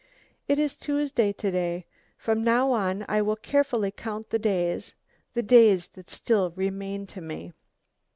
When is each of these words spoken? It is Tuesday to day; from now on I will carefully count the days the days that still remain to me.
It 0.47 0.57
is 0.57 0.75
Tuesday 0.77 1.31
to 1.33 1.51
day; 1.51 1.85
from 2.17 2.43
now 2.43 2.71
on 2.71 3.05
I 3.07 3.21
will 3.21 3.35
carefully 3.35 3.91
count 3.91 4.31
the 4.31 4.39
days 4.39 4.95
the 5.35 5.43
days 5.43 5.89
that 5.89 6.09
still 6.09 6.49
remain 6.55 7.05
to 7.05 7.21
me. 7.21 7.53